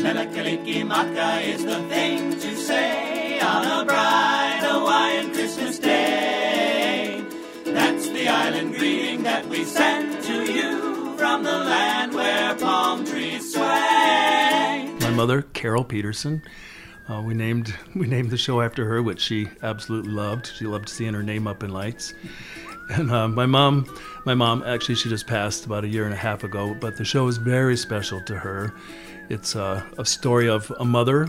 [0.00, 7.24] Mele Kalikimaka is the thing to say on a bright Hawaiian Christmas day.
[7.64, 13.54] That's the island greeting that we send to you from the land where palm trees
[13.54, 14.92] sway.
[15.00, 16.42] My mother, Carol Peterson.
[17.08, 20.50] Uh, we named we named the show after her, which she absolutely loved.
[20.56, 22.14] She loved seeing her name up in lights.
[22.90, 23.86] And uh, my mom,
[24.26, 27.04] my mom actually she just passed about a year and a half ago, but the
[27.04, 28.74] show is very special to her.
[29.28, 31.26] It's uh, a story of a mother,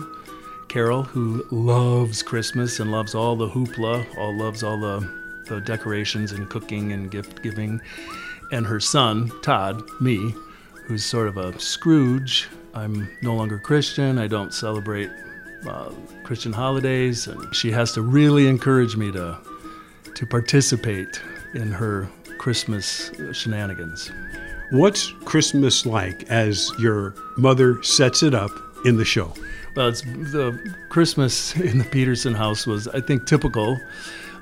[0.67, 5.09] Carol, who loves Christmas and loves all the hoopla, all loves all the,
[5.47, 7.81] the decorations and cooking and gift giving,
[8.51, 10.35] and her son, Todd, me,
[10.85, 12.47] who's sort of a Scrooge.
[12.73, 14.19] I'm no longer Christian.
[14.19, 15.09] I don't celebrate
[15.65, 15.91] uh,
[16.23, 19.37] Christian holidays, and she has to really encourage me to
[20.15, 21.21] to participate
[21.53, 24.11] in her Christmas shenanigans.
[24.75, 28.51] What's Christmas like as your mother sets it up
[28.83, 29.33] in the show?
[29.73, 33.79] Well, it's the Christmas in the Peterson house was, I think, typical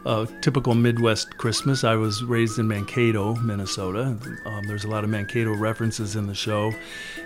[0.08, 1.84] uh, typical Midwest Christmas.
[1.84, 4.18] I was raised in Mankato, Minnesota.
[4.46, 6.74] Um, there's a lot of Mankato references in the show,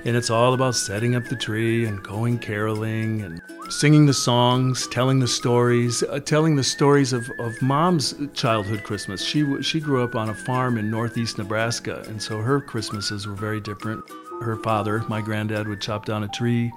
[0.03, 4.87] and it's all about setting up the tree and going caroling and singing the songs,
[4.87, 9.23] telling the stories, uh, telling the stories of, of mom's childhood Christmas.
[9.23, 13.35] She she grew up on a farm in northeast Nebraska, and so her Christmases were
[13.35, 14.03] very different.
[14.41, 16.71] Her father, my granddad, would chop down a tree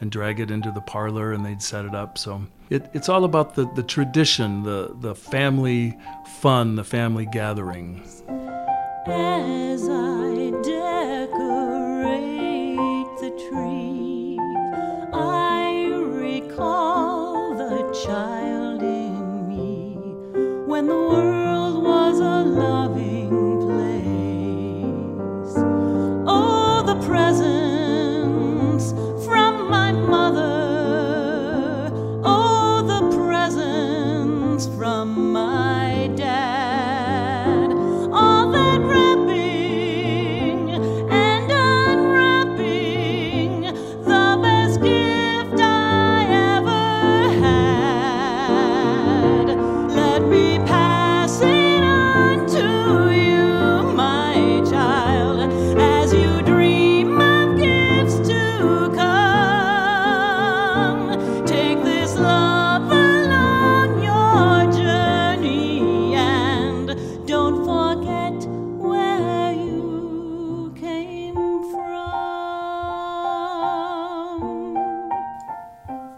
[0.00, 2.18] and drag it into the parlor and they'd set it up.
[2.18, 5.96] So it, it's all about the, the tradition, the, the family
[6.40, 8.02] fun, the family gathering.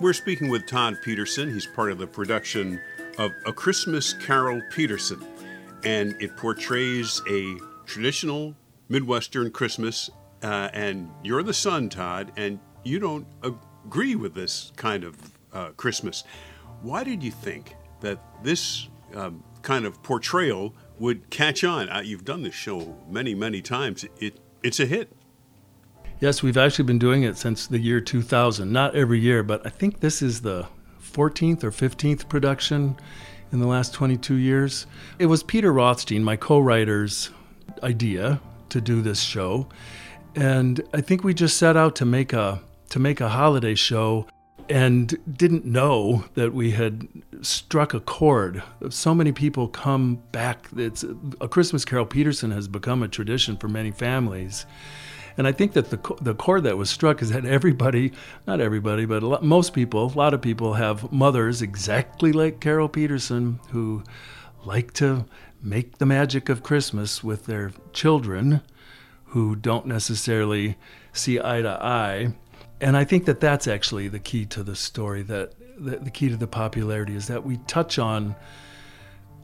[0.00, 1.52] We're speaking with Todd Peterson.
[1.52, 2.80] He's part of the production
[3.18, 5.20] of A Christmas Carol Peterson,
[5.82, 8.54] and it portrays a traditional
[8.88, 10.08] Midwestern Christmas.
[10.40, 15.16] Uh, and you're the son, Todd, and you don't agree with this kind of
[15.52, 16.22] uh, Christmas.
[16.80, 21.88] Why did you think that this um, kind of portrayal would catch on?
[21.88, 24.04] Uh, you've done this show many, many times.
[24.20, 25.12] It it's a hit.
[26.20, 28.72] Yes, we've actually been doing it since the year 2000.
[28.72, 30.66] Not every year, but I think this is the
[31.00, 32.96] 14th or 15th production
[33.52, 34.86] in the last 22 years.
[35.20, 37.30] It was Peter Rothstein, my co writer's
[37.84, 38.40] idea
[38.70, 39.68] to do this show.
[40.34, 44.26] And I think we just set out to make a to make a holiday show
[44.68, 47.06] and didn't know that we had
[47.42, 48.62] struck a chord.
[48.90, 50.66] So many people come back.
[50.76, 51.04] It's
[51.40, 54.66] a Christmas Carol Peterson has become a tradition for many families.
[55.38, 58.12] And I think that the the chord that was struck is that everybody,
[58.46, 62.88] not everybody, but lot, most people, a lot of people have mothers exactly like Carol
[62.88, 64.02] Peterson who
[64.64, 65.24] like to
[65.62, 68.62] make the magic of Christmas with their children
[69.26, 70.76] who don't necessarily
[71.12, 72.34] see eye to eye.
[72.80, 76.28] And I think that that's actually the key to the story that the, the key
[76.28, 78.34] to the popularity is that we touch on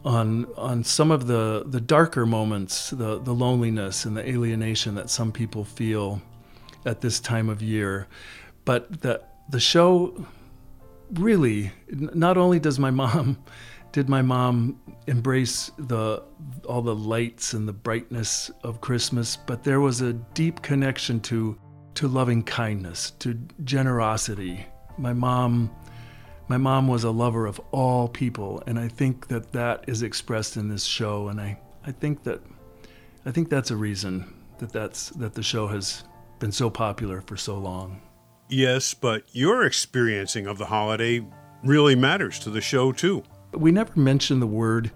[0.05, 5.11] on on some of the the darker moments, the the loneliness and the alienation that
[5.11, 6.21] some people feel
[6.85, 8.07] at this time of year.
[8.65, 10.27] But the the show
[11.15, 13.39] really not only does my mom
[13.93, 16.23] did my mom embrace the
[16.67, 21.59] all the lights and the brightness of Christmas, but there was a deep connection to
[21.95, 24.67] to loving kindness, to generosity.
[24.99, 25.71] My mom
[26.49, 30.56] my mom was a lover of all people and i think that that is expressed
[30.56, 32.41] in this show and i, I think that
[33.26, 36.05] i think that's a reason that that's that the show has
[36.38, 38.00] been so popular for so long
[38.50, 41.26] Yes, but your experiencing of the holiday
[41.64, 43.23] really matters to the show too.
[43.52, 44.90] we never mention the word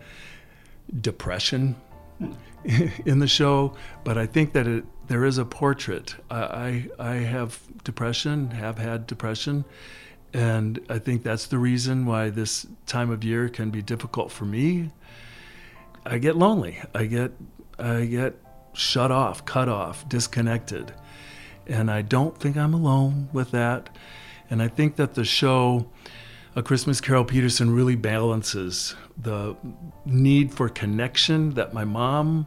[1.01, 1.75] depression
[3.07, 3.75] in the show
[4.05, 6.15] but i think that it there is a portrait.
[6.31, 9.65] I, I, I have depression, have had depression,
[10.33, 14.45] and I think that's the reason why this time of year can be difficult for
[14.45, 14.91] me.
[16.05, 16.81] I get lonely.
[16.95, 17.33] I get
[17.79, 18.35] I get
[18.73, 20.93] shut off, cut off, disconnected.
[21.67, 23.91] And I don't think I'm alone with that.
[24.51, 25.89] And I think that the show
[26.57, 29.57] A Christmas Carol Peterson really balances the
[30.05, 32.47] need for connection that my mom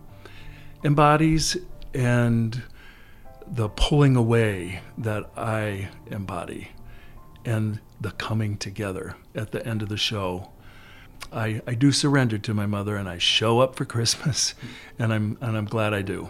[0.83, 1.57] embodies
[1.93, 2.61] and
[3.47, 6.69] the pulling away that I embody
[7.45, 10.51] and the coming together at the end of the show.
[11.31, 14.55] I, I do surrender to my mother and I show up for Christmas
[14.99, 16.29] and I'm and I'm glad I do.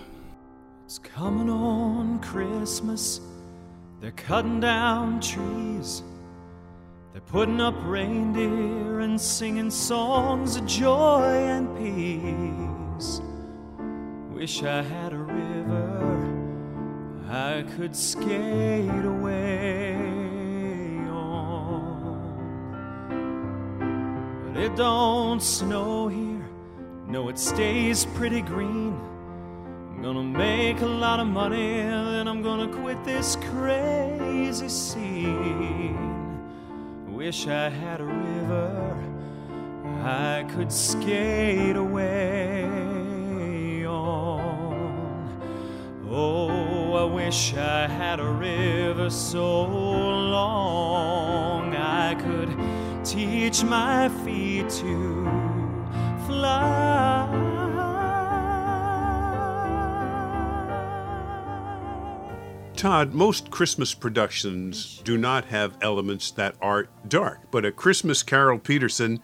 [0.85, 3.21] It's coming on Christmas.
[4.01, 6.03] They're cutting down trees.
[7.13, 13.21] They're putting up reindeer and singing songs of joy and peace.
[14.33, 16.41] Wish I had a river
[17.29, 19.90] I could skate away
[24.71, 26.45] it don't snow here,
[27.07, 28.97] no, it stays pretty green.
[29.89, 36.39] I'm gonna make a lot of money, and then I'm gonna quit this crazy scene.
[37.07, 38.97] Wish I had a river
[40.03, 42.65] I could skate away
[43.85, 45.39] on.
[46.09, 51.20] Oh, I wish I had a river so long
[53.11, 55.25] teach my feet to
[56.25, 57.27] fly.
[62.73, 68.57] Todd, most Christmas productions do not have elements that are dark, but A Christmas Carol
[68.57, 69.19] Peterson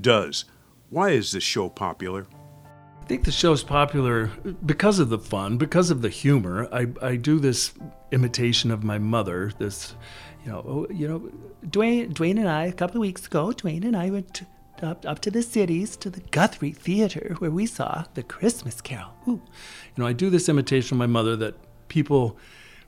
[0.00, 0.44] does.
[0.90, 2.28] Why is this show popular?
[3.02, 4.30] I think the show's popular
[4.64, 6.68] because of the fun, because of the humor.
[6.72, 7.74] I, I do this
[8.12, 9.52] imitation of my mother.
[9.58, 9.94] This,
[10.46, 11.30] you know, oh, you know,
[11.66, 14.46] Dwayne, Dwayne and I a couple of weeks ago, Dwayne and I went to,
[14.82, 19.12] up up to the cities to the Guthrie Theater where we saw the Christmas Carol.
[19.26, 19.32] Ooh.
[19.32, 19.40] You
[19.96, 21.54] know, I do this imitation of my mother that
[21.88, 22.36] people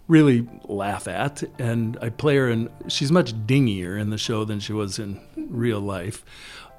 [0.06, 4.60] really laugh at, and I play her, and she's much dingier in the show than
[4.60, 6.24] she was in real life.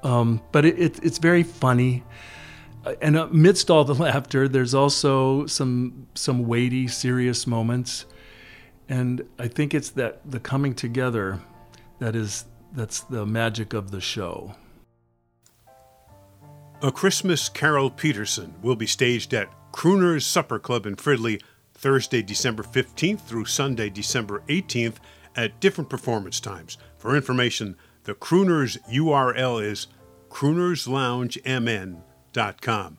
[0.02, 2.02] Um, but it, it, it's very funny
[3.00, 8.06] and amidst all the laughter, there's also some some weighty, serious moments,
[8.90, 11.38] and I think it's that the coming together
[12.00, 14.54] that is that's the magic of the show.
[16.82, 21.40] A Christmas Carol Peterson will be staged at Crooner's Supper Club in Fridley
[21.74, 24.96] Thursday, December 15th through Sunday, December 18th
[25.36, 26.76] at different performance times.
[26.98, 29.86] For information, the Crooner's URL is
[30.30, 32.98] croonersloungemn.com.